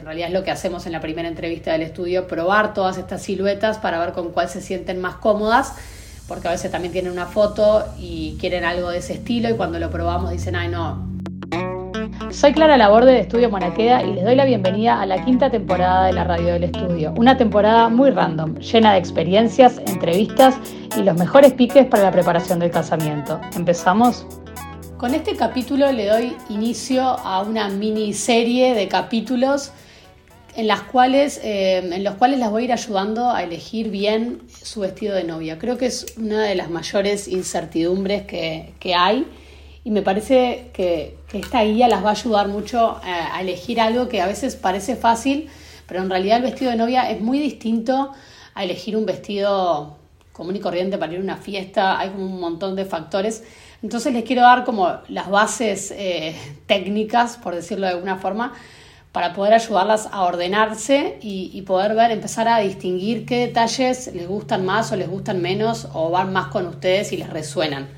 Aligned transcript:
en 0.00 0.06
realidad 0.06 0.28
es 0.28 0.34
lo 0.34 0.42
que 0.42 0.50
hacemos 0.50 0.86
en 0.86 0.92
la 0.92 1.00
primera 1.00 1.28
entrevista 1.28 1.72
del 1.72 1.82
estudio, 1.82 2.26
probar 2.26 2.72
todas 2.72 2.96
estas 2.96 3.20
siluetas 3.20 3.76
para 3.76 3.98
ver 3.98 4.12
con 4.12 4.30
cuál 4.30 4.48
se 4.48 4.62
sienten 4.62 4.98
más 4.98 5.16
cómodas, 5.16 5.74
porque 6.26 6.48
a 6.48 6.52
veces 6.52 6.70
también 6.70 6.90
tienen 6.90 7.12
una 7.12 7.26
foto 7.26 7.84
y 7.98 8.38
quieren 8.40 8.64
algo 8.64 8.88
de 8.88 8.98
ese 8.98 9.12
estilo 9.12 9.50
y 9.50 9.54
cuando 9.54 9.78
lo 9.78 9.90
probamos 9.90 10.30
dicen, 10.30 10.56
ay 10.56 10.68
no. 10.68 11.06
Soy 12.30 12.54
Clara 12.54 12.78
Laborde 12.78 13.12
de 13.12 13.20
Estudio 13.20 13.50
Monaqueda 13.50 14.02
y 14.02 14.14
les 14.14 14.24
doy 14.24 14.36
la 14.36 14.46
bienvenida 14.46 15.02
a 15.02 15.04
la 15.04 15.22
quinta 15.22 15.50
temporada 15.50 16.06
de 16.06 16.14
la 16.14 16.24
Radio 16.24 16.54
del 16.54 16.64
Estudio, 16.64 17.12
una 17.18 17.36
temporada 17.36 17.90
muy 17.90 18.08
random, 18.08 18.54
llena 18.58 18.92
de 18.94 18.98
experiencias, 18.98 19.82
entrevistas 19.86 20.54
y 20.96 21.02
los 21.02 21.16
mejores 21.16 21.52
piques 21.52 21.84
para 21.86 22.04
la 22.04 22.10
preparación 22.10 22.58
del 22.58 22.70
casamiento. 22.70 23.38
¿Empezamos? 23.54 24.24
Con 24.96 25.14
este 25.14 25.36
capítulo 25.36 25.92
le 25.92 26.06
doy 26.06 26.36
inicio 26.48 27.02
a 27.02 27.42
una 27.42 27.68
miniserie 27.68 28.74
de 28.74 28.88
capítulos 28.88 29.72
en, 30.56 30.66
las 30.66 30.82
cuales, 30.82 31.40
eh, 31.42 31.78
en 31.78 32.04
los 32.04 32.14
cuales 32.14 32.38
las 32.38 32.50
voy 32.50 32.62
a 32.62 32.64
ir 32.66 32.72
ayudando 32.72 33.30
a 33.30 33.42
elegir 33.42 33.90
bien 33.90 34.42
su 34.62 34.80
vestido 34.80 35.14
de 35.14 35.24
novia. 35.24 35.58
Creo 35.58 35.78
que 35.78 35.86
es 35.86 36.06
una 36.16 36.42
de 36.42 36.54
las 36.54 36.70
mayores 36.70 37.28
incertidumbres 37.28 38.22
que, 38.22 38.94
hay 38.94 39.26
y 39.84 39.90
me 39.90 40.02
parece 40.02 40.70
que, 40.72 41.16
esta 41.32 41.62
guía 41.62 41.88
las 41.88 42.04
va 42.04 42.08
a 42.08 42.12
ayudar 42.12 42.48
mucho 42.48 43.00
a, 43.02 43.36
a 43.36 43.40
elegir 43.40 43.80
algo 43.80 44.08
que 44.08 44.20
a 44.20 44.26
veces 44.26 44.56
parece 44.56 44.96
fácil, 44.96 45.48
pero 45.86 46.02
en 46.02 46.10
realidad 46.10 46.38
el 46.38 46.44
vestido 46.44 46.70
de 46.70 46.76
novia 46.76 47.10
es 47.10 47.20
muy 47.20 47.38
distinto 47.38 48.12
a 48.54 48.64
elegir 48.64 48.96
un 48.96 49.06
vestido 49.06 49.96
común 50.32 50.56
y 50.56 50.60
corriente 50.60 50.98
para 50.98 51.12
ir 51.12 51.18
a 51.18 51.22
una 51.22 51.36
fiesta. 51.36 51.98
Hay 51.98 52.08
un 52.08 52.40
montón 52.40 52.74
de 52.74 52.84
factores 52.84 53.44
entonces 53.82 54.12
les 54.12 54.24
quiero 54.24 54.42
dar 54.42 54.64
como 54.64 54.98
las 55.08 55.30
bases 55.30 55.90
eh, 55.96 56.36
técnicas, 56.66 57.38
por 57.38 57.54
decirlo 57.54 57.86
de 57.86 57.92
alguna 57.92 58.16
forma, 58.16 58.52
para 59.12 59.32
poder 59.32 59.54
ayudarlas 59.54 60.08
a 60.12 60.22
ordenarse 60.22 61.18
y, 61.20 61.60
poder 61.62 61.94
ver, 61.94 62.12
empezar 62.12 62.46
a 62.48 62.60
distinguir 62.60 63.26
qué 63.26 63.46
detalles 63.46 64.10
les 64.14 64.28
gustan 64.28 64.64
más 64.64 64.92
o 64.92 64.96
les 64.96 65.08
gustan 65.08 65.42
menos 65.42 65.88
o 65.92 66.10
van 66.10 66.32
más 66.32 66.46
con 66.48 66.66
ustedes 66.66 67.12
y 67.12 67.16
les 67.16 67.28
resuenan. 67.28 67.88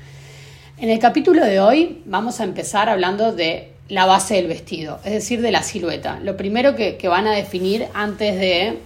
En 0.77 0.89
el 0.89 0.97
capítulo 0.97 1.45
de 1.45 1.59
hoy 1.59 2.01
vamos 2.05 2.39
a 2.39 2.43
empezar 2.43 2.89
hablando 2.89 3.31
de 3.31 3.73
la 3.89 4.05
base 4.07 4.35
del 4.35 4.47
vestido, 4.47 4.99
es 5.03 5.13
decir, 5.13 5.41
de 5.41 5.51
la 5.51 5.61
silueta. 5.61 6.19
Lo 6.19 6.35
primero 6.35 6.75
que, 6.75 6.97
van 7.07 7.27
a 7.27 7.33
definir 7.33 7.87
antes 7.93 8.35
de, 8.39 8.79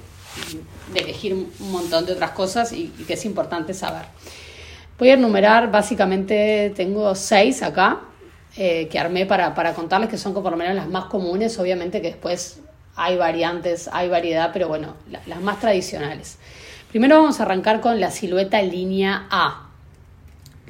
elegir 0.94 1.34
un 1.34 1.72
montón 1.72 2.06
de 2.06 2.14
otras 2.14 2.32
cosas 2.32 2.74
y 2.74 2.88
que 3.08 3.14
es 3.14 3.26
importante 3.26 3.74
saber. 3.74 4.06
Voy 5.00 5.10
a 5.10 5.14
enumerar, 5.14 5.72
básicamente 5.72 6.74
tengo 6.76 7.14
seis 7.16 7.62
acá 7.62 8.02
eh, 8.58 8.88
que 8.90 8.98
armé 8.98 9.26
para, 9.28 9.54
contarles 9.76 10.10
que 10.10 10.18
son 10.18 10.34
por 10.34 10.50
lo 10.50 10.58
menos 10.58 10.76
las 10.76 10.88
más 10.88 11.06
comunes, 11.06 11.60
obviamente 11.60 12.02
que 12.02 12.08
después 12.08 12.60
hay 12.96 13.16
variantes, 13.16 13.88
hay 13.94 14.10
variedad, 14.10 14.50
pero 14.52 14.68
bueno, 14.68 14.96
las 15.28 15.42
más 15.42 15.60
tradicionales. 15.60 16.40
Primero 16.90 17.18
vamos 17.18 17.40
a 17.40 17.44
arrancar 17.44 17.82
con 17.82 18.00
la 18.00 18.10
silueta 18.10 18.60
línea 18.62 19.28
A. 19.30 19.70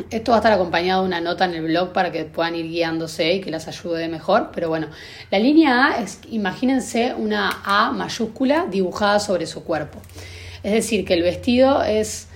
Esto 0.10 0.32
va 0.32 0.38
a 0.38 0.40
estar 0.40 0.52
acompañado 0.52 1.02
de 1.04 1.08
una 1.08 1.22
nota 1.22 1.46
en 1.46 1.54
el 1.54 1.64
blog 1.64 1.94
para 1.94 2.12
que 2.12 2.26
puedan 2.26 2.56
ir 2.56 2.68
guiándose 2.68 3.36
y 3.36 3.42
que 3.42 3.52
las 3.52 3.70
ayude 3.70 4.10
mejor. 4.10 4.50
Pero 4.54 4.68
bueno, 4.68 4.88
la 5.32 5.40
línea 5.40 5.86
A 5.86 6.02
es, 6.02 6.20
imagínense 6.30 7.14
una 7.14 7.62
A 7.64 7.94
mayúscula 7.94 8.68
dibujada 8.70 9.20
sobre 9.20 9.48
su 9.48 9.64
cuerpo. 9.64 10.02
Es 10.62 10.74
decir, 10.74 11.06
que 11.06 11.14
el 11.14 11.24
vestido 11.24 11.84
es 11.84 12.27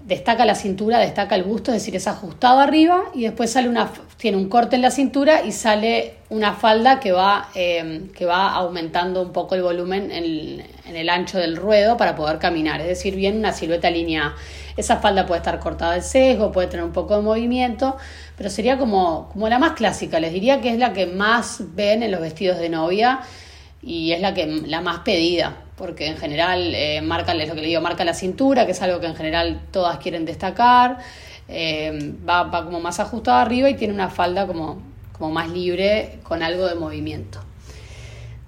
destaca 0.00 0.44
la 0.44 0.54
cintura, 0.54 0.98
destaca 0.98 1.34
el 1.34 1.42
busto, 1.42 1.72
es 1.72 1.78
decir, 1.82 1.94
es 1.94 2.06
ajustado 2.06 2.60
arriba 2.60 3.04
y 3.14 3.22
después 3.22 3.52
sale 3.52 3.68
una, 3.68 3.90
tiene 4.16 4.38
un 4.38 4.48
corte 4.48 4.76
en 4.76 4.82
la 4.82 4.90
cintura 4.90 5.42
y 5.44 5.52
sale 5.52 6.14
una 6.30 6.54
falda 6.54 7.00
que 7.00 7.12
va, 7.12 7.50
em, 7.54 8.08
que 8.08 8.24
va 8.24 8.50
aumentando 8.52 9.20
un 9.22 9.32
poco 9.32 9.54
el 9.54 9.62
volumen 9.62 10.10
en, 10.10 10.96
el 10.96 11.08
ancho 11.08 11.38
del 11.38 11.56
ruedo 11.56 11.96
para 11.96 12.16
poder 12.16 12.38
caminar, 12.38 12.80
es 12.80 12.88
decir, 12.88 13.14
bien 13.14 13.36
una 13.36 13.52
silueta 13.52 13.90
lineal. 13.90 14.32
Esa 14.76 14.96
falda 14.96 15.26
puede 15.26 15.38
estar 15.38 15.58
cortada 15.60 15.92
al 15.92 16.02
sesgo, 16.02 16.50
puede 16.50 16.68
tener 16.68 16.84
un 16.84 16.92
poco 16.92 17.16
de 17.16 17.22
movimiento, 17.22 17.96
pero 18.36 18.50
sería 18.50 18.78
como, 18.78 19.28
como 19.32 19.48
la 19.48 19.58
más 19.58 19.72
clásica, 19.72 20.18
les 20.18 20.32
diría 20.32 20.60
que 20.60 20.70
es 20.70 20.78
la 20.78 20.92
que 20.92 21.06
más 21.06 21.62
ven 21.74 22.02
en 22.02 22.10
los 22.10 22.20
vestidos 22.20 22.58
de 22.58 22.70
novia 22.70 23.20
y 23.82 24.12
es 24.12 24.20
la, 24.20 24.34
que, 24.34 24.46
la 24.46 24.80
más 24.80 25.00
pedida 25.00 25.56
porque 25.80 26.08
en 26.08 26.18
general 26.18 26.74
eh, 26.74 27.00
marca, 27.00 27.32
es 27.32 27.48
lo 27.48 27.54
que 27.54 27.62
le 27.62 27.68
digo, 27.68 27.80
marca 27.80 28.04
la 28.04 28.12
cintura, 28.12 28.66
que 28.66 28.72
es 28.72 28.82
algo 28.82 29.00
que 29.00 29.06
en 29.06 29.16
general 29.16 29.62
todas 29.70 29.96
quieren 29.96 30.26
destacar, 30.26 30.98
eh, 31.48 32.14
va, 32.28 32.50
como 32.66 32.80
más 32.80 33.00
ajustado 33.00 33.38
arriba 33.38 33.70
y 33.70 33.76
tiene 33.76 33.94
una 33.94 34.10
falda 34.10 34.46
como, 34.46 34.82
como 35.16 35.32
más 35.32 35.48
libre 35.48 36.18
con 36.22 36.42
algo 36.42 36.66
de 36.66 36.74
movimiento. 36.74 37.40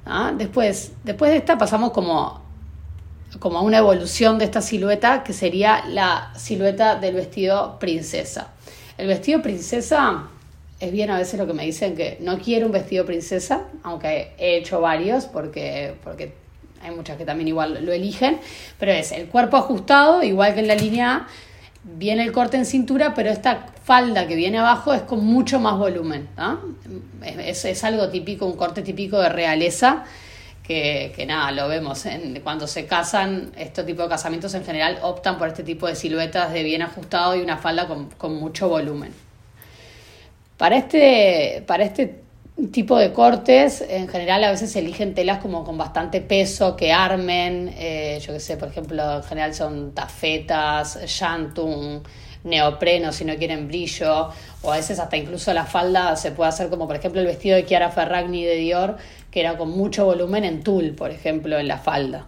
¿Ah? 0.05 0.35
Después, 0.37 0.93
después 1.05 1.31
de 1.31 1.39
esta 1.39 1.57
pasamos 1.57 1.93
como, 1.93 2.43
como 3.39 3.61
a 3.61 3.63
una 3.63 3.79
evolución 3.79 4.39
de 4.39 4.45
esta 4.45 4.61
silueta 4.61 5.25
que 5.25 5.33
sería 5.33 5.87
la 5.87 6.35
silueta 6.37 6.97
del 6.97 7.15
vestido 7.15 7.79
princesa. 7.79 8.49
El 8.99 9.07
vestido 9.07 9.41
princesa 9.41 10.25
es 10.81 10.93
bien 10.93 11.09
a 11.09 11.17
veces 11.17 11.41
lo 11.41 11.47
que 11.47 11.55
me 11.55 11.65
dicen 11.65 11.97
que 11.97 12.19
no 12.21 12.39
quiero 12.39 12.67
un 12.67 12.73
vestido 12.73 13.07
princesa, 13.07 13.69
aunque 13.85 14.35
he 14.37 14.59
hecho 14.59 14.83
varios 14.83 15.25
porque, 15.25 15.95
porque 16.05 16.42
hay 16.83 16.91
muchas 16.95 17.17
que 17.17 17.25
también 17.25 17.49
igual 17.49 17.85
lo 17.85 17.93
eligen, 17.93 18.39
pero 18.79 18.93
es 18.93 19.13
el 19.13 19.29
cuerpo 19.29 19.57
ajustado, 19.57 20.23
igual 20.23 20.55
que 20.55 20.61
en 20.61 20.69
la 20.69 20.75
línea 20.75 21.15
A, 21.15 21.27
viene 21.85 22.23
el 22.23 22.33
corte 22.33 22.57
en 22.57 22.67
cintura, 22.67 23.15
pero 23.15 23.31
esta 23.31 23.67
falda 23.85 24.27
que 24.27 24.37
viene 24.37 24.59
abajo 24.59 24.93
es 24.93 25.03
con 25.03 25.25
mucho 25.25 25.59
más 25.59 25.79
volumen. 25.79 26.29
Es, 27.25 27.65
es, 27.65 27.85
algo 27.85 28.09
típico, 28.09 28.47
un 28.47 28.57
corte 28.57 28.83
típico 28.83 29.19
de 29.19 29.29
realeza, 29.29 30.05
que, 30.63 31.13
que 31.17 31.27
nada, 31.27 31.51
lo 31.51 31.69
vemos 31.69 32.07
en, 32.07 32.41
cuando 32.41 32.69
se 32.69 32.87
casan, 32.87 33.53
este 33.57 33.83
tipo 33.83 34.03
de 34.05 34.09
casamientos 34.09 34.55
en 34.55 34.65
general 34.65 34.99
optan 35.03 35.39
por 35.39 35.49
este 35.49 35.65
tipo 35.65 35.89
de 35.89 35.97
siluetas 35.97 36.53
de 36.53 36.63
bien 36.63 36.83
ajustado 36.83 37.35
y 37.37 37.41
una 37.41 37.57
falda 37.57 37.89
con, 37.89 38.11
con 38.11 38.37
mucho 38.37 38.69
volumen. 38.69 39.13
Para 40.57 40.77
este, 40.77 41.65
para 41.67 41.83
este 41.83 42.22
tipo 42.71 42.99
de 42.99 43.13
cortes, 43.13 43.85
en 43.89 44.09
general 44.09 44.45
a 44.45 44.51
veces 44.51 44.75
eligen 44.77 45.15
telas 45.15 45.39
como 45.39 45.65
con 45.65 45.79
bastante 45.79 46.21
peso, 46.21 46.77
que 46.77 46.93
armen, 46.93 47.75
eh, 47.77 48.21
yo 48.25 48.33
que 48.33 48.41
sé, 48.41 48.57
por 48.57 48.69
ejemplo, 48.69 49.17
en 49.17 49.23
general 49.23 49.55
son 49.55 49.93
tafetas, 49.93 50.99
shantung, 51.07 52.03
neopreno 52.45 53.13
si 53.13 53.25
no 53.25 53.37
quieren 53.37 53.69
brillo, 53.69 54.31
o 54.63 54.73
a 54.73 54.77
veces 54.77 54.99
hasta 54.99 55.17
incluso 55.17 55.53
la 55.53 55.65
falda 55.65 56.17
se 56.17 56.33
puede 56.33 56.49
hacer 56.49 56.69
como 56.71 56.87
por 56.87 56.97
ejemplo 56.97 57.21
el 57.21 57.27
vestido 57.27 57.57
de 57.57 57.65
Chiara 57.65 57.91
Ferragni 57.91 58.45
de 58.45 58.57
Dior, 58.57 58.97
que 59.31 59.41
era 59.41 59.57
con 59.57 59.71
mucho 59.71 60.05
volumen 60.05 60.45
en 60.45 60.63
tul, 60.63 60.95
por 60.95 61.11
ejemplo, 61.11 61.59
en 61.59 61.69
la 61.69 61.79
falda. 61.79 62.27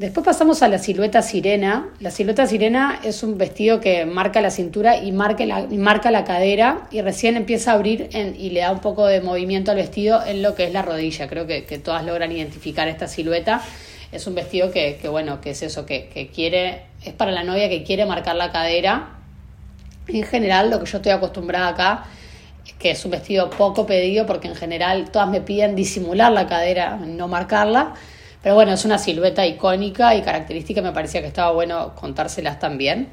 Después 0.00 0.24
pasamos 0.24 0.62
a 0.62 0.68
la 0.68 0.78
silueta 0.78 1.20
sirena. 1.20 1.90
La 2.00 2.10
silueta 2.10 2.46
sirena 2.46 3.00
es 3.04 3.22
un 3.22 3.36
vestido 3.36 3.80
que 3.80 4.06
marca 4.06 4.40
la 4.40 4.50
cintura 4.50 4.96
y 4.96 5.12
marca 5.12 5.44
la, 5.44 5.66
marca 5.72 6.10
la 6.10 6.24
cadera 6.24 6.88
y 6.90 7.02
recién 7.02 7.36
empieza 7.36 7.72
a 7.72 7.74
abrir 7.74 8.08
y 8.14 8.48
le 8.48 8.60
da 8.60 8.72
un 8.72 8.78
poco 8.78 9.04
de 9.04 9.20
movimiento 9.20 9.72
al 9.72 9.76
vestido 9.76 10.24
en 10.24 10.40
lo 10.40 10.54
que 10.54 10.64
es 10.64 10.72
la 10.72 10.80
rodilla. 10.80 11.28
Creo 11.28 11.46
que, 11.46 11.60
todas 11.84 12.02
logran 12.06 12.32
identificar 12.32 12.88
esta 12.88 13.08
silueta. 13.08 13.60
Es 14.10 14.26
un 14.26 14.34
vestido 14.34 14.70
que, 14.70 14.98
bueno, 15.10 15.42
que 15.42 15.50
es 15.50 15.62
eso, 15.62 15.84
que, 15.84 16.08
que 16.08 16.28
quiere, 16.28 16.84
es 17.04 17.12
para 17.12 17.30
la 17.30 17.44
novia 17.44 17.68
que 17.68 17.82
quiere 17.82 18.06
marcar 18.06 18.36
la 18.36 18.50
cadera. 18.50 19.18
En 20.08 20.22
general, 20.22 20.70
lo 20.70 20.80
que 20.80 20.86
yo 20.86 20.96
estoy 20.96 21.12
acostumbrada 21.12 21.68
acá 21.68 22.04
que 22.78 22.92
es 22.92 23.04
un 23.04 23.10
vestido 23.10 23.50
poco 23.50 23.84
pedido 23.84 24.24
porque 24.24 24.48
en 24.48 24.54
general 24.54 25.10
todas 25.10 25.28
me 25.28 25.42
piden 25.42 25.76
disimular 25.76 26.32
la 26.32 26.46
cadera, 26.46 26.96
no 26.96 27.28
marcarla 27.28 27.92
pero 28.42 28.54
bueno, 28.54 28.72
es 28.72 28.84
una 28.84 28.98
silueta 28.98 29.46
icónica 29.46 30.14
y 30.14 30.22
característica, 30.22 30.80
me 30.80 30.92
parecía 30.92 31.20
que 31.20 31.26
estaba 31.26 31.52
bueno 31.52 31.94
contárselas 31.94 32.58
también. 32.58 33.08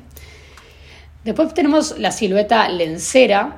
Después 1.26 1.54
tenemos 1.54 1.98
la 2.00 2.12
silueta 2.12 2.70
lencera. 2.70 3.58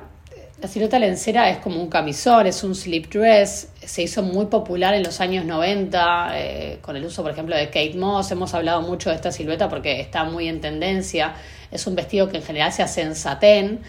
La 0.60 0.68
silueta 0.68 0.98
lencera 0.98 1.48
es 1.48 1.58
como 1.58 1.80
un 1.80 1.88
camisón, 1.88 2.46
es 2.46 2.64
un 2.64 2.74
slip 2.74 3.10
dress, 3.10 3.68
se 3.82 4.02
hizo 4.02 4.22
muy 4.22 4.46
popular 4.46 4.92
en 4.92 5.04
los 5.04 5.20
años 5.20 5.44
90 5.44 6.32
eh, 6.34 6.78
con 6.82 6.96
el 6.96 7.04
uso, 7.04 7.22
por 7.22 7.30
ejemplo, 7.30 7.56
de 7.56 7.66
Kate 7.66 7.94
Moss. 7.94 8.32
Hemos 8.32 8.52
hablado 8.52 8.82
mucho 8.82 9.08
de 9.08 9.16
esta 9.16 9.30
silueta 9.30 9.68
porque 9.68 10.00
está 10.00 10.24
muy 10.24 10.48
en 10.48 10.60
tendencia. 10.60 11.34
Es 11.70 11.86
un 11.86 11.94
vestido 11.94 12.28
que 12.28 12.38
en 12.38 12.42
general 12.42 12.72
se 12.72 12.82
hace 12.82 13.02
en 13.02 13.14
satén, 13.14 13.80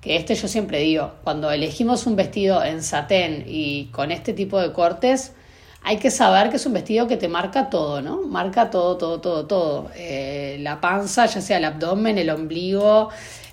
que 0.00 0.16
este 0.16 0.34
yo 0.34 0.48
siempre 0.48 0.80
digo, 0.80 1.12
cuando 1.22 1.50
elegimos 1.52 2.06
un 2.06 2.16
vestido 2.16 2.64
en 2.64 2.82
satén 2.82 3.44
y 3.46 3.86
con 3.92 4.10
este 4.10 4.32
tipo 4.32 4.60
de 4.60 4.72
cortes, 4.72 5.32
hay 5.82 5.96
que 5.96 6.10
saber 6.10 6.50
que 6.50 6.56
es 6.56 6.66
un 6.66 6.74
vestido 6.74 7.08
que 7.08 7.16
te 7.16 7.28
marca 7.28 7.70
todo, 7.70 8.02
¿no? 8.02 8.22
Marca 8.22 8.70
todo, 8.70 8.96
todo, 8.96 9.20
todo, 9.20 9.46
todo. 9.46 9.90
Eh, 9.96 10.58
la 10.60 10.80
panza, 10.80 11.26
ya 11.26 11.40
sea 11.40 11.56
el 11.56 11.64
abdomen, 11.64 12.18
el 12.18 12.30
ombligo, 12.30 13.08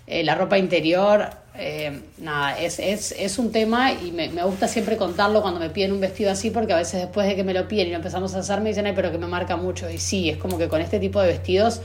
eh, 0.06 0.24
la 0.24 0.36
ropa 0.36 0.58
interior. 0.58 1.30
Eh, 1.56 2.02
nada, 2.20 2.60
es, 2.60 2.80
es, 2.80 3.14
es, 3.18 3.40
un 3.40 3.52
tema 3.52 3.92
y 3.92 4.12
me, 4.12 4.30
me, 4.30 4.44
gusta 4.44 4.68
siempre 4.68 4.96
contarlo 4.96 5.42
cuando 5.42 5.60
me 5.60 5.72
piden 5.72 5.92
un 5.92 6.00
vestido 6.00 6.30
así, 6.30 6.52
porque 6.52 6.74
a 6.74 6.76
veces 6.76 7.02
después 7.02 7.28
de 7.28 7.36
que 7.36 7.44
me 7.44 7.54
lo 7.54 7.68
piden 7.68 7.88
y 7.88 7.90
lo 7.92 7.96
empezamos 7.96 8.36
a 8.36 8.40
hacer, 8.40 8.62
me 8.62 8.70
dicen, 8.70 8.86
ay, 8.86 8.94
pero 8.96 9.12
que 9.12 9.18
me 9.18 9.26
marca 9.26 9.56
mucho. 9.56 9.90
Y 9.90 9.98
sí, 9.98 10.30
es 10.30 10.38
como 10.38 10.58
que 10.58 10.68
con 10.68 10.82
este 10.82 11.00
tipo 11.00 11.20
de 11.22 11.30
vestidos 11.30 11.82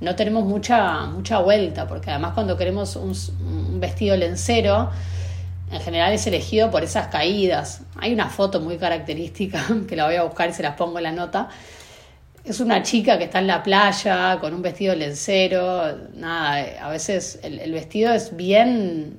no 0.00 0.16
tenemos 0.16 0.44
mucha, 0.44 1.06
mucha 1.06 1.38
vuelta, 1.38 1.86
porque 1.86 2.10
además 2.10 2.32
cuando 2.34 2.56
queremos 2.56 2.96
un, 2.96 3.14
un 3.46 3.78
vestido 3.78 4.16
lencero, 4.16 4.90
en 5.72 5.80
general 5.80 6.12
es 6.12 6.26
elegido 6.26 6.70
por 6.70 6.84
esas 6.84 7.08
caídas. 7.08 7.80
Hay 7.96 8.12
una 8.12 8.28
foto 8.28 8.60
muy 8.60 8.76
característica 8.76 9.64
que 9.88 9.96
la 9.96 10.06
voy 10.06 10.16
a 10.16 10.22
buscar 10.22 10.50
y 10.50 10.52
se 10.52 10.62
las 10.62 10.76
pongo 10.76 10.98
en 10.98 11.04
la 11.04 11.12
nota. 11.12 11.48
Es 12.44 12.60
una 12.60 12.82
chica 12.82 13.18
que 13.18 13.24
está 13.24 13.38
en 13.38 13.46
la 13.46 13.62
playa 13.62 14.38
con 14.40 14.52
un 14.52 14.62
vestido 14.62 14.94
lencero. 14.94 15.96
Nada, 16.14 16.86
a 16.86 16.90
veces 16.90 17.40
el, 17.42 17.72
vestido 17.72 18.12
es 18.12 18.36
bien 18.36 19.18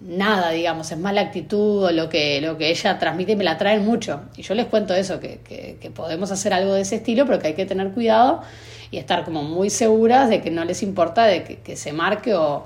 nada, 0.00 0.50
digamos, 0.50 0.90
es 0.92 0.98
más 0.98 1.14
la 1.14 1.22
actitud 1.22 1.84
o 1.84 1.90
lo 1.90 2.10
que, 2.10 2.40
lo 2.42 2.58
que 2.58 2.68
ella 2.68 2.98
transmite 2.98 3.32
y 3.32 3.36
me 3.36 3.44
la 3.44 3.56
traen 3.56 3.86
mucho. 3.86 4.24
Y 4.36 4.42
yo 4.42 4.54
les 4.54 4.66
cuento 4.66 4.92
eso, 4.92 5.20
que, 5.20 5.40
que, 5.80 5.90
podemos 5.90 6.30
hacer 6.30 6.52
algo 6.52 6.74
de 6.74 6.82
ese 6.82 6.96
estilo, 6.96 7.24
pero 7.24 7.38
que 7.38 7.46
hay 7.46 7.54
que 7.54 7.64
tener 7.64 7.92
cuidado 7.92 8.42
y 8.90 8.98
estar 8.98 9.24
como 9.24 9.42
muy 9.42 9.70
seguras 9.70 10.28
de 10.28 10.42
que 10.42 10.50
no 10.50 10.64
les 10.64 10.82
importa 10.82 11.24
de 11.24 11.44
que 11.44 11.76
se 11.76 11.92
marque 11.92 12.34
o, 12.34 12.64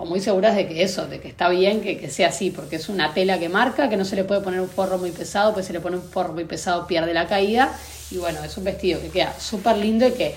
o 0.00 0.06
muy 0.06 0.20
seguras 0.20 0.56
de 0.56 0.66
que 0.66 0.82
eso, 0.82 1.06
de 1.06 1.20
que 1.20 1.28
está 1.28 1.50
bien 1.50 1.82
que, 1.82 2.08
sea 2.08 2.28
así, 2.28 2.50
porque 2.50 2.76
es 2.76 2.88
una 2.88 3.12
tela 3.12 3.38
que 3.38 3.50
marca, 3.50 3.90
que 3.90 3.98
no 3.98 4.06
se 4.06 4.16
le 4.16 4.24
puede 4.24 4.40
poner 4.40 4.60
un 4.60 4.68
forro 4.68 4.96
muy 4.96 5.10
pesado, 5.10 5.52
pues 5.52 5.66
se 5.66 5.74
le 5.74 5.80
pone 5.80 5.96
un 5.96 6.02
forro 6.02 6.32
muy 6.32 6.44
pesado 6.44 6.86
pierde 6.86 7.12
la 7.12 7.26
caída, 7.26 7.76
y 8.10 8.16
bueno, 8.16 8.42
es 8.42 8.56
un 8.56 8.64
vestido 8.64 8.98
que 9.00 9.08
queda 9.08 9.38
súper 9.38 9.76
lindo 9.76 10.08
y 10.08 10.12
que 10.12 10.34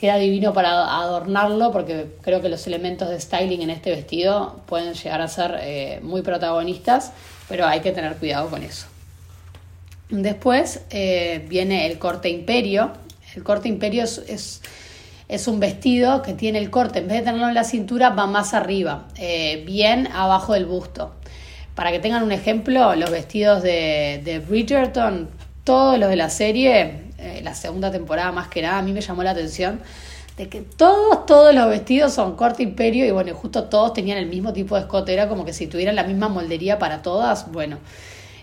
queda 0.00 0.16
divino 0.16 0.52
para 0.52 0.98
adornarlo, 0.98 1.70
porque 1.70 2.06
creo 2.22 2.42
que 2.42 2.48
los 2.48 2.66
elementos 2.66 3.08
de 3.08 3.20
styling 3.20 3.62
en 3.62 3.70
este 3.70 3.90
vestido 3.90 4.60
pueden 4.66 4.94
llegar 4.94 5.20
a 5.20 5.28
ser 5.28 5.58
eh, 5.60 6.00
muy 6.02 6.22
protagonistas, 6.22 7.12
pero 7.48 7.66
hay 7.66 7.80
que 7.80 7.92
tener 7.92 8.16
cuidado 8.16 8.48
con 8.50 8.64
eso. 8.64 8.86
Después 10.08 10.80
eh, 10.90 11.44
viene 11.48 11.86
el 11.86 12.00
corte 12.00 12.28
imperio. 12.28 12.92
El 13.36 13.44
corte 13.44 13.68
imperio 13.68 14.02
es 14.02 14.62
un 15.46 15.60
vestido 15.60 16.22
que 16.22 16.32
tiene 16.32 16.58
el 16.58 16.70
corte, 16.70 16.98
en 16.98 17.08
vez 17.08 17.18
de 17.18 17.24
tenerlo 17.24 17.48
en 17.48 17.54
la 17.54 17.64
cintura, 17.64 18.10
va 18.10 18.26
más 18.26 18.52
arriba, 18.52 19.06
eh, 19.16 19.62
bien 19.66 20.08
abajo 20.08 20.54
del 20.54 20.66
busto. 20.66 21.14
Para 21.74 21.92
que 21.92 22.00
tengan 22.00 22.22
un 22.22 22.32
ejemplo, 22.32 22.94
los 22.96 23.10
vestidos 23.10 23.62
de, 23.62 24.20
de 24.24 24.40
Bridgerton, 24.40 25.28
todos 25.64 25.98
los 25.98 26.10
de 26.10 26.16
la 26.16 26.30
serie, 26.30 27.02
eh, 27.18 27.40
la 27.44 27.54
segunda 27.54 27.90
temporada 27.90 28.32
más 28.32 28.48
que 28.48 28.62
nada, 28.62 28.78
a 28.78 28.82
mí 28.82 28.92
me 28.92 29.00
llamó 29.00 29.22
la 29.22 29.30
atención 29.30 29.80
de 30.36 30.48
que 30.48 30.62
todos, 30.62 31.26
todos 31.26 31.54
los 31.54 31.68
vestidos 31.68 32.14
son 32.14 32.34
corte 32.34 32.62
imperio 32.62 33.06
y 33.06 33.10
bueno, 33.10 33.34
justo 33.34 33.64
todos 33.64 33.92
tenían 33.92 34.18
el 34.18 34.26
mismo 34.26 34.52
tipo 34.52 34.74
de 34.74 34.82
escote, 34.82 35.12
era 35.12 35.28
como 35.28 35.44
que 35.44 35.52
si 35.52 35.66
tuvieran 35.66 35.94
la 35.94 36.02
misma 36.02 36.28
moldería 36.28 36.78
para 36.78 37.02
todas, 37.02 37.52
bueno, 37.52 37.78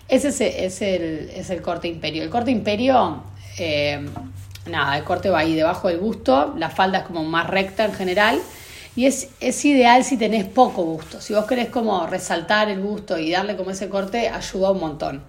ese 0.08 0.28
es, 0.64 0.80
el, 0.80 1.30
es 1.34 1.50
el 1.50 1.60
corte 1.60 1.86
imperio. 1.86 2.22
El 2.22 2.30
corte 2.30 2.50
imperio 2.50 3.22
eh, 3.58 4.06
nada, 4.68 4.96
el 4.96 5.04
corte 5.04 5.30
va 5.30 5.40
ahí 5.40 5.54
debajo 5.54 5.88
del 5.88 5.98
busto, 5.98 6.54
la 6.56 6.70
falda 6.70 6.98
es 6.98 7.04
como 7.04 7.24
más 7.24 7.48
recta 7.48 7.84
en 7.84 7.92
general 7.92 8.40
y 8.96 9.06
es, 9.06 9.30
es 9.40 9.64
ideal 9.64 10.02
si 10.04 10.16
tenés 10.16 10.44
poco 10.44 10.84
busto. 10.84 11.20
Si 11.20 11.32
vos 11.32 11.44
querés 11.44 11.68
como 11.68 12.06
resaltar 12.06 12.68
el 12.68 12.80
busto 12.80 13.18
y 13.18 13.30
darle 13.30 13.56
como 13.56 13.70
ese 13.70 13.88
corte, 13.88 14.28
ayuda 14.28 14.72
un 14.72 14.80
montón. 14.80 15.22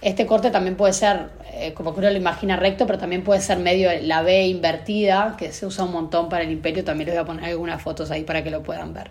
Este 0.00 0.26
corte 0.26 0.50
también 0.50 0.76
puede 0.76 0.92
ser, 0.92 1.30
eh, 1.54 1.72
como 1.74 1.92
que 1.92 1.98
uno 1.98 2.10
lo 2.10 2.16
imagina 2.16 2.54
recto, 2.54 2.86
pero 2.86 2.98
también 2.98 3.24
puede 3.24 3.40
ser 3.40 3.58
medio 3.58 3.90
la 4.02 4.22
B 4.22 4.46
invertida, 4.46 5.34
que 5.36 5.50
se 5.50 5.66
usa 5.66 5.84
un 5.84 5.92
montón 5.92 6.28
para 6.28 6.44
el 6.44 6.52
imperio. 6.52 6.84
También 6.84 7.06
les 7.06 7.16
voy 7.16 7.22
a 7.22 7.26
poner 7.26 7.44
algunas 7.46 7.82
fotos 7.82 8.12
ahí 8.12 8.22
para 8.22 8.44
que 8.44 8.50
lo 8.50 8.62
puedan 8.62 8.94
ver. 8.94 9.10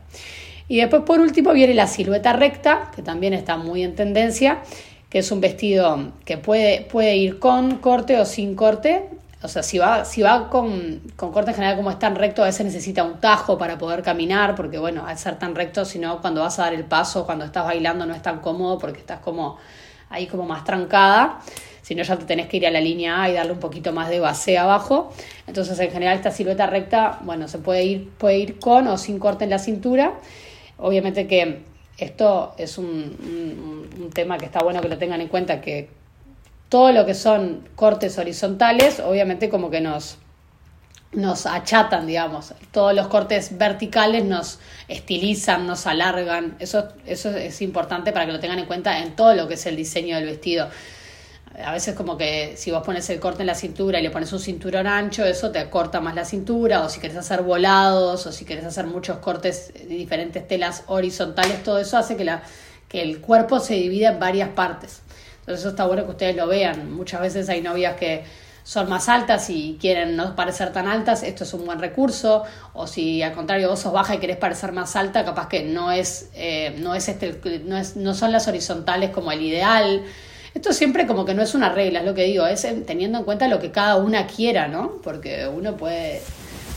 Y 0.70 0.78
después, 0.78 1.04
por 1.04 1.20
último, 1.20 1.52
viene 1.52 1.74
la 1.74 1.88
silueta 1.88 2.34
recta, 2.34 2.92
que 2.96 3.02
también 3.02 3.34
está 3.34 3.58
muy 3.58 3.84
en 3.84 3.96
tendencia, 3.96 4.60
que 5.10 5.20
es 5.20 5.32
un 5.32 5.42
vestido 5.42 6.14
que 6.26 6.38
puede, 6.38 6.82
puede 6.82 7.18
ir 7.18 7.40
con 7.40 7.78
corte 7.80 8.18
o 8.18 8.26
sin 8.26 8.56
corte. 8.56 9.10
O 9.44 9.48
sea, 9.48 9.62
si 9.62 9.78
va, 9.78 10.04
si 10.04 10.24
va 10.24 10.50
con, 10.50 11.00
con, 11.16 11.32
corte 11.32 11.52
en 11.52 11.56
general 11.56 11.78
como 11.78 11.92
es 11.92 12.00
tan 12.00 12.16
recto, 12.16 12.42
a 12.42 12.46
veces 12.46 12.66
necesita 12.66 13.04
un 13.04 13.20
tajo 13.20 13.58
para 13.58 13.78
poder 13.78 14.02
caminar, 14.02 14.56
porque 14.56 14.80
bueno, 14.80 15.06
al 15.06 15.18
ser 15.20 15.38
tan 15.38 15.54
recto, 15.54 15.86
si 15.86 16.00
no, 16.00 16.22
cuando 16.22 16.42
vas 16.42 16.58
a 16.58 16.64
dar 16.64 16.74
el 16.74 16.86
paso, 16.86 17.26
cuando 17.26 17.46
estás 17.46 17.64
bailando, 17.64 18.08
no 18.08 18.16
es 18.16 18.22
tan 18.24 18.40
cómodo 18.40 18.80
porque 18.80 19.00
estás 19.00 19.20
como 19.20 19.58
ahí 20.10 20.26
como 20.26 20.44
más 20.44 20.64
trancada. 20.64 21.40
Si 21.84 21.94
no, 21.94 22.04
ya 22.04 22.18
te 22.18 22.26
tenés 22.26 22.48
que 22.48 22.58
ir 22.58 22.68
a 22.68 22.72
la 22.72 22.82
línea 22.82 23.22
A 23.22 23.30
y 23.30 23.34
darle 23.34 23.54
un 23.54 23.60
poquito 23.60 23.94
más 23.94 24.10
de 24.10 24.20
base 24.20 24.58
abajo. 24.58 25.14
Entonces, 25.46 25.80
en 25.80 25.92
general, 25.92 26.18
esta 26.18 26.32
silueta 26.32 26.66
recta, 26.66 27.20
bueno, 27.22 27.48
se 27.48 27.60
puede 27.60 27.84
ir, 27.86 28.10
puede 28.18 28.40
ir 28.40 28.60
con 28.60 28.88
o 28.88 28.98
sin 28.98 29.20
corte 29.20 29.44
en 29.44 29.52
la 29.52 29.60
cintura. 29.60 30.14
Obviamente 30.78 31.28
que 31.28 31.62
esto 31.98 32.56
es 32.58 32.78
un, 32.78 33.88
un 34.00 34.10
tema 34.10 34.38
que 34.38 34.46
está 34.46 34.64
bueno 34.64 34.82
que 34.82 34.90
lo 34.90 34.98
tengan 34.98 35.22
en 35.22 35.28
cuenta, 35.28 35.62
que 35.62 35.97
todo 36.70 36.92
lo 36.92 37.06
que 37.06 37.14
son 37.14 37.68
cortes 37.76 38.18
horizontales, 38.18 39.00
obviamente 39.00 39.50
como 39.50 39.70
que 39.70 39.82
nos, 39.82 40.18
nos 41.14 41.46
achatan, 41.46 42.08
digamos. 42.08 42.54
Todos 42.72 42.94
los 42.94 43.08
cortes 43.08 43.58
verticales 43.58 44.26
nos 44.26 44.60
estilizan, 44.88 45.66
nos 45.66 45.88
alargan. 45.88 46.56
Eso, 46.60 46.90
eso 47.06 47.30
es 47.30 47.62
importante 47.62 48.12
para 48.12 48.26
que 48.26 48.34
lo 48.34 48.40
tengan 48.40 48.60
en 48.60 48.66
cuenta 48.66 49.00
en 49.00 49.16
todo 49.16 49.34
lo 49.34 49.48
que 49.48 49.54
es 49.54 49.66
el 49.66 49.76
diseño 49.76 50.16
del 50.18 50.26
vestido. 50.26 50.70
A 51.64 51.72
veces 51.72 51.96
como 51.96 52.18
que 52.18 52.54
si 52.56 52.70
vos 52.70 52.84
pones 52.84 53.10
el 53.10 53.20
corte 53.20 53.42
en 53.42 53.48
la 53.48 53.56
cintura 53.56 54.00
y 54.00 54.04
le 54.04 54.12
pones 54.12 54.32
un 54.32 54.40
cinturón 54.40 54.86
ancho, 54.86 55.26
eso 55.26 55.50
te 55.50 55.68
corta 55.70 56.02
más 56.02 56.14
la 56.14 56.24
cintura, 56.24 56.84
o 56.84 56.90
si 56.90 57.00
querés 57.00 57.18
hacer 57.18 57.42
volados, 57.42 58.28
o 58.28 58.32
si 58.32 58.46
querés 58.46 58.66
hacer 58.66 58.86
muchos 58.86 59.18
cortes 59.18 59.74
de 59.74 59.86
diferentes 59.86 60.48
telas 60.48 60.84
horizontales, 60.86 61.64
todo 61.64 61.80
eso 61.80 61.98
hace 61.98 62.16
que, 62.16 62.26
la, 62.26 62.44
que 62.90 63.02
el 63.02 63.22
cuerpo 63.22 63.60
se 63.60 63.74
divida 63.74 64.10
en 64.10 64.20
varias 64.20 64.50
partes. 64.50 65.02
Entonces 65.48 65.62
eso 65.62 65.70
está 65.70 65.86
bueno 65.86 66.04
que 66.04 66.12
ustedes 66.12 66.36
lo 66.36 66.46
vean. 66.46 66.92
Muchas 66.92 67.22
veces 67.22 67.48
hay 67.48 67.62
novias 67.62 67.96
que 67.96 68.26
son 68.64 68.90
más 68.90 69.08
altas 69.08 69.50
y 69.50 69.78
quieren 69.80 70.18
no 70.18 70.36
parecer 70.36 70.74
tan 70.74 70.90
altas, 70.90 71.24
esto 71.24 71.46
es 71.46 71.54
un 71.54 71.66
buen 71.66 71.80
recurso. 71.80 72.44
O 72.74 72.86
si 72.86 73.24
al 73.24 73.32
contrario 73.32 73.70
vos 73.70 73.80
sos 73.80 73.94
baja 73.94 74.16
y 74.16 74.18
querés 74.18 74.36
parecer 74.36 74.74
más 74.74 74.98
alta, 74.98 75.24
capaz 75.24 75.48
que 75.48 75.64
no 75.64 75.90
es, 75.90 76.30
eh, 76.34 76.76
no 76.80 76.96
es 76.96 77.08
este, 77.08 77.40
no 77.64 77.78
es, 77.78 77.96
no 77.96 78.14
son 78.14 78.34
las 78.34 78.50
horizontales 78.50 79.12
como 79.12 79.32
el 79.32 79.42
ideal. 79.42 80.04
Esto 80.54 80.74
siempre 80.74 81.08
como 81.08 81.24
que 81.24 81.34
no 81.34 81.42
es 81.42 81.56
una 81.56 81.70
regla, 81.70 82.00
es 82.00 82.06
lo 82.06 82.14
que 82.14 82.26
digo, 82.26 82.46
es 82.46 82.68
teniendo 82.86 83.20
en 83.20 83.24
cuenta 83.24 83.48
lo 83.48 83.60
que 83.60 83.72
cada 83.72 83.96
una 83.96 84.28
quiera, 84.28 84.68
¿no? 84.68 84.98
Porque 85.02 85.48
uno 85.48 85.78
puede 85.78 86.22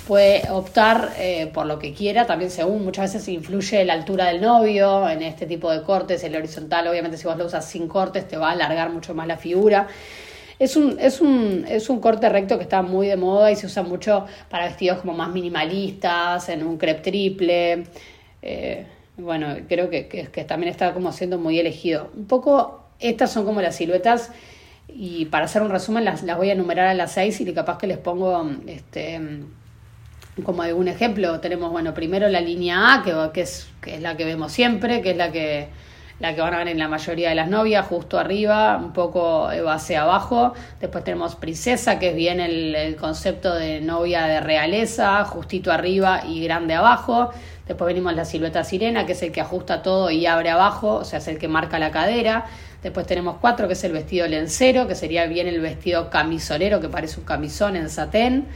puede 0.07 0.51
optar 0.51 1.13
eh, 1.19 1.51
por 1.53 1.67
lo 1.67 1.79
que 1.79 1.93
quiera, 1.93 2.27
también 2.27 2.51
según 2.51 2.85
muchas 2.85 3.13
veces 3.13 3.29
influye 3.29 3.85
la 3.85 3.93
altura 3.95 4.27
del 4.27 4.41
novio 4.41 5.09
en 5.09 5.23
este 5.23 5.47
tipo 5.47 5.71
de 5.71 5.83
cortes, 5.83 6.23
el 6.25 6.37
horizontal 6.37 6.89
obviamente 6.89 7.17
si 7.17 7.27
vos 7.27 7.37
lo 7.37 7.47
usas 7.47 7.65
sin 7.65 7.89
cortes 7.89 8.27
te 8.27 8.37
va 8.37 8.49
a 8.49 8.53
alargar 8.53 8.91
mucho 8.91 9.15
más 9.15 9.27
la 9.27 9.37
figura. 9.37 9.89
Es 10.59 10.77
un, 10.77 10.99
es, 11.01 11.23
un, 11.23 11.65
es 11.67 11.89
un 11.89 12.01
corte 12.01 12.29
recto 12.29 12.59
que 12.59 12.65
está 12.65 12.83
muy 12.83 13.07
de 13.07 13.17
moda 13.17 13.51
y 13.51 13.57
se 13.57 13.65
usa 13.65 13.83
mucho 13.83 14.27
para 14.51 14.67
vestidos 14.67 14.99
como 14.99 15.15
más 15.15 15.31
minimalistas, 15.31 16.51
en 16.51 16.63
un 16.63 16.77
crepe 16.77 17.01
triple. 17.01 17.85
Eh, 18.43 18.85
bueno, 19.17 19.57
creo 19.69 19.89
que, 19.89 20.07
que, 20.07 20.45
también 20.45 20.71
está 20.71 20.93
como 20.93 21.13
siendo 21.13 21.39
muy 21.39 21.59
elegido. 21.59 22.11
Un 22.15 22.27
poco, 22.27 22.85
estas 22.99 23.33
son 23.33 23.47
como 23.47 23.63
las 23.63 23.77
siluetas 23.77 24.33
y 24.87 25.27
para 25.27 25.47
hacer 25.47 25.63
un 25.63 25.71
resumen 25.71 26.05
las, 26.05 26.23
las 26.23 26.37
voy 26.37 26.51
a 26.51 26.53
enumerar 26.53 26.89
a 26.89 26.95
las 26.95 27.13
seis 27.13 27.41
y 27.41 27.53
capaz 27.55 27.79
que 27.79 27.87
les 27.87 27.99
pongo 27.99 28.51
este, 28.67 29.19
como 30.43 30.63
algún 30.63 30.89
ejemplo, 30.89 31.41
tenemos, 31.41 31.71
bueno, 31.71 31.95
primero 31.95 32.29
la 32.29 32.41
línea 32.41 32.95
A, 32.95 33.03
que, 33.03 33.41
es, 33.41 33.69
que 33.81 33.95
es 33.95 34.03
la 34.03 34.17
que 34.17 34.25
vemos 34.25 34.53
siempre, 34.53 35.03
que 35.03 35.11
es 35.13 35.17
la 35.17 35.33
que, 35.33 35.69
la 36.19 36.35
que 36.35 36.41
van 36.41 36.55
a 36.55 36.59
ver 36.59 36.69
en 36.69 36.79
la 36.79 36.89
mayoría 36.89 37.31
de 37.31 37.35
las 37.35 37.49
novias, 37.49 37.87
justo 37.87 38.19
arriba, 38.19 38.77
un 38.77 38.93
poco 38.93 39.49
base 39.65 39.97
abajo. 39.97 40.55
Después 40.81 41.05
tenemos 41.05 41.37
princesa, 41.37 41.99
que 41.99 42.11
es 42.11 42.15
bien 42.17 42.41
el, 42.41 42.75
el 42.75 42.97
concepto 42.97 43.55
de 43.55 43.81
novia 43.81 44.25
de 44.25 44.41
realeza, 44.41 45.25
justito 45.25 45.73
arriba 45.73 46.23
y 46.27 46.45
grande 46.45 46.75
abajo. 46.75 47.31
Después 47.67 47.87
venimos 47.87 48.15
la 48.15 48.25
silueta 48.25 48.65
sirena, 48.65 49.07
que 49.07 49.13
es 49.13 49.23
el 49.23 49.31
que 49.31 49.41
ajusta 49.41 49.81
todo 49.81 50.11
y 50.11 50.27
abre 50.27 50.51
abajo, 50.51 50.97
o 50.97 51.05
sea, 51.05 51.21
es 51.21 51.29
el 51.29 51.39
que 51.39 51.47
marca 51.47 51.79
la 51.79 51.93
cadera. 51.93 52.47
Después 52.83 53.07
tenemos 53.07 53.37
cuatro, 53.41 53.69
que 53.69 53.75
es 53.75 53.85
el 53.85 53.93
vestido 53.93 54.27
lencero, 54.27 54.89
que 54.89 54.95
sería 54.95 55.27
bien 55.27 55.47
el 55.47 55.61
vestido 55.61 56.11
camisolero, 56.11 56.81
que 56.81 56.89
parece 56.89 57.21
un 57.21 57.27
camisón 57.27 57.77
en 57.77 57.89
satén. 57.89 58.49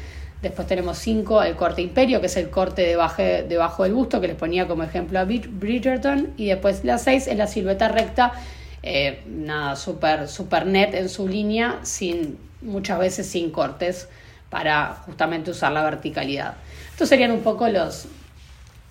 Después 0.45 0.69
tenemos 0.69 0.99
5, 0.99 1.43
el 1.43 1.57
corte 1.57 1.81
imperio, 1.81 2.21
que 2.21 2.27
es 2.27 2.37
el 2.37 2.51
corte 2.51 2.83
debajo, 2.83 3.23
debajo 3.23 3.85
del 3.85 3.95
busto, 3.95 4.21
que 4.21 4.27
les 4.27 4.37
ponía 4.37 4.69
como 4.69 4.83
ejemplo 4.83 5.19
a 5.19 5.25
Bridgerton. 5.25 6.35
Y 6.37 6.49
después 6.49 6.85
la 6.85 6.99
6 6.99 7.29
es 7.29 7.39
la 7.39 7.47
silueta 7.47 7.89
recta, 7.89 8.35
eh, 8.83 9.23
nada, 9.27 9.75
súper 9.75 10.29
super 10.29 10.67
net 10.67 10.93
en 10.93 11.09
su 11.09 11.27
línea, 11.27 11.79
sin, 11.81 12.37
muchas 12.61 12.99
veces 12.99 13.27
sin 13.27 13.51
cortes, 13.51 14.07
para 14.51 14.97
justamente 15.07 15.51
usar 15.51 15.73
la 15.73 15.83
verticalidad. 15.83 16.57
Estos 16.91 17.09
serían 17.09 17.31
un 17.31 17.41
poco 17.41 17.67
los, 17.69 18.05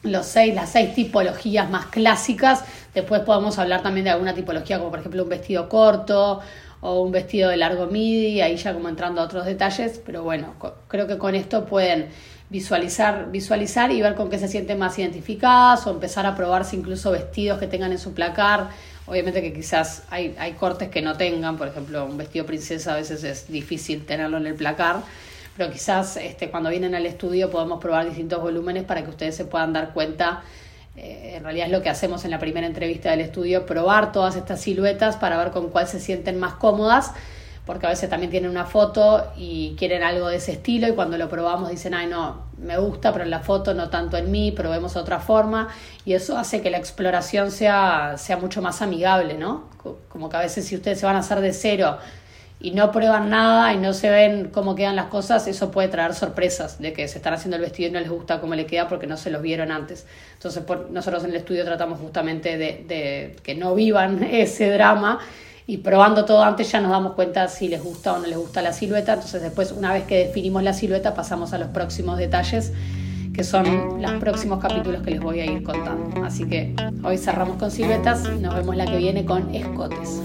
los 0.02 0.26
seis, 0.26 0.56
las 0.56 0.72
seis 0.72 0.96
tipologías 0.96 1.70
más 1.70 1.86
clásicas. 1.86 2.64
Después 2.96 3.22
podemos 3.22 3.60
hablar 3.60 3.84
también 3.84 4.06
de 4.06 4.10
alguna 4.10 4.34
tipología, 4.34 4.80
como 4.80 4.90
por 4.90 5.02
ejemplo 5.02 5.22
un 5.22 5.30
vestido 5.30 5.70
corto 5.70 6.42
o 6.86 7.00
un 7.00 7.14
vestido 7.14 7.50
de 7.50 7.56
largo 7.56 7.88
midi, 7.88 8.42
ahí 8.42 8.58
ya 8.58 8.74
como 8.74 8.90
entrando 8.90 9.22
a 9.22 9.24
otros 9.24 9.46
detalles, 9.46 10.02
pero 10.06 10.22
bueno, 10.22 10.54
creo 10.90 11.08
que 11.08 11.18
con 11.18 11.34
esto 11.34 11.66
pueden 11.66 12.10
visualizar, 12.50 13.32
visualizar 13.32 13.90
y 13.90 14.02
ver 14.02 14.16
con 14.16 14.30
qué 14.30 14.38
se 14.38 14.50
sienten 14.50 14.78
más 14.80 15.00
identificadas 15.00 15.88
o 15.88 15.92
empezar 15.92 16.26
a 16.26 16.36
probarse 16.36 16.76
incluso 16.76 17.10
vestidos 17.10 17.58
que 17.58 17.68
tengan 17.68 17.94
en 17.94 18.00
su 18.00 18.14
placar. 18.14 18.68
Obviamente 19.06 19.42
que 19.42 19.54
quizás 19.54 20.04
hay, 20.10 20.36
hay 20.38 20.54
cortes 20.54 20.90
que 20.90 21.02
no 21.02 21.16
tengan, 21.16 21.58
por 21.58 21.70
ejemplo, 21.70 22.06
un 22.06 22.18
vestido 22.18 22.46
princesa 22.46 22.94
a 22.94 22.98
veces 22.98 23.24
es 23.24 23.48
difícil 23.48 24.06
tenerlo 24.06 24.36
en 24.36 24.48
el 24.48 24.56
placar, 24.56 24.98
pero 25.56 25.72
quizás 25.72 26.18
este, 26.18 26.52
cuando 26.52 26.70
vienen 26.70 26.96
al 26.96 27.06
estudio 27.06 27.50
podemos 27.50 27.80
probar 27.80 28.06
distintos 28.06 28.42
volúmenes 28.42 28.84
para 28.84 29.04
que 29.06 29.10
ustedes 29.10 29.38
se 29.38 29.46
puedan 29.46 29.72
dar 29.72 29.94
cuenta 29.94 30.44
eh, 30.96 31.34
en 31.36 31.44
realidad 31.44 31.68
es 31.68 31.72
lo 31.72 31.82
que 31.82 31.90
hacemos 31.90 32.24
en 32.24 32.32
la 32.32 32.40
primera 32.40 32.68
entrevista 32.68 33.12
del 33.12 33.22
estudio, 33.22 33.66
probar 33.66 34.12
todas 34.12 34.36
estas 34.36 34.62
siluetas 34.62 35.18
para 35.18 35.38
ver 35.38 35.52
con 35.52 35.70
cuál 35.70 35.88
se 35.88 36.00
sienten 36.00 36.40
más 36.40 36.54
cómodas, 36.54 37.14
porque 37.66 37.88
a 37.88 37.90
veces 37.90 38.10
también 38.10 38.30
tienen 38.30 38.52
una 38.52 38.66
foto 38.66 39.32
y 39.36 39.76
quieren 39.78 40.04
algo 40.04 40.28
de 40.28 40.36
ese 40.36 40.52
estilo 40.52 40.88
y 40.88 40.92
cuando 40.92 41.18
lo 41.18 41.30
probamos 41.30 41.70
dicen, 41.70 41.94
ay 41.94 42.08
no, 42.08 42.44
me 42.58 42.78
gusta, 42.78 43.12
pero 43.12 43.24
en 43.24 43.32
la 43.32 43.40
foto 43.40 43.74
no 43.74 43.90
tanto 43.90 44.18
en 44.18 44.30
mí, 44.30 44.52
probemos 44.52 44.96
otra 44.96 45.20
forma 45.20 45.70
y 46.06 46.14
eso 46.14 46.38
hace 46.38 46.62
que 46.62 46.70
la 46.70 46.78
exploración 46.78 47.52
sea, 47.52 48.16
sea 48.18 48.38
mucho 48.38 48.62
más 48.62 48.82
amigable, 48.82 49.36
¿no? 49.36 49.70
Como 50.10 50.30
que 50.30 50.38
a 50.38 50.42
veces 50.42 50.66
si 50.66 50.76
ustedes 50.76 51.00
se 51.00 51.06
van 51.06 51.16
a 51.16 51.20
hacer 51.20 51.42
de 51.42 51.54
cero, 51.54 51.98
y 52.64 52.72
no 52.72 52.94
prueban 52.94 53.30
nada 53.30 53.74
y 53.74 53.78
no 53.78 53.92
se 53.92 54.10
ven 54.10 54.50
cómo 54.50 54.74
quedan 54.74 54.96
las 54.96 55.08
cosas, 55.08 55.46
eso 55.48 55.70
puede 55.70 55.90
traer 55.90 56.14
sorpresas 56.14 56.80
de 56.80 56.94
que 56.94 57.10
se 57.10 57.18
están 57.18 57.34
haciendo 57.34 57.58
el 57.58 57.62
vestido 57.62 57.90
y 57.90 57.92
no 57.92 58.00
les 58.00 58.10
gusta 58.10 58.40
cómo 58.40 58.56
le 58.56 58.66
queda 58.66 58.88
porque 58.88 59.06
no 59.06 59.18
se 59.18 59.30
los 59.30 59.42
vieron 59.42 59.70
antes. 59.70 60.06
Entonces 60.36 60.64
nosotros 60.90 61.26
en 61.26 61.32
el 61.32 61.36
estudio 61.36 61.66
tratamos 61.66 62.00
justamente 62.00 62.58
de, 62.58 62.86
de 62.88 63.36
que 63.44 63.54
no 63.54 63.76
vivan 63.76 64.24
ese 64.32 64.72
drama 64.72 65.20
y 65.68 65.80
probando 65.80 66.24
todo 66.24 66.42
antes 66.42 66.72
ya 66.72 66.80
nos 66.80 66.92
damos 66.92 67.16
cuenta 67.16 67.50
si 67.50 67.68
les 67.68 67.84
gusta 67.84 68.14
o 68.14 68.20
no 68.20 68.28
les 68.28 68.38
gusta 68.38 68.62
la 68.62 68.72
silueta. 68.72 69.16
Entonces 69.16 69.42
después, 69.42 69.74
una 69.74 69.92
vez 69.92 70.06
que 70.06 70.20
definimos 70.20 70.64
la 70.64 70.72
silueta, 70.72 71.14
pasamos 71.14 71.52
a 71.52 71.58
los 71.58 71.68
próximos 71.68 72.18
detalles 72.18 72.72
que 73.34 73.44
son 73.44 74.02
los 74.02 74.12
próximos 74.20 74.60
capítulos 74.60 75.02
que 75.02 75.12
les 75.12 75.20
voy 75.20 75.42
a 75.42 75.46
ir 75.46 75.64
contando. 75.64 76.24
Así 76.24 76.46
que 76.46 76.74
hoy 77.04 77.18
cerramos 77.18 77.58
con 77.58 77.72
siluetas 77.72 78.24
y 78.26 78.40
nos 78.40 78.56
vemos 78.56 78.78
la 78.78 78.86
que 78.86 78.96
viene 78.96 79.26
con 79.26 79.54
escotes. 79.54 80.22